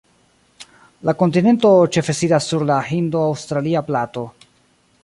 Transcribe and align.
La 1.09 1.13
kontinento 1.19 1.73
ĉefe 1.97 2.17
sidas 2.21 2.49
sur 2.53 2.67
la 2.71 2.79
Hindo-Aŭstralia 2.89 3.87
Plato. 3.93 4.27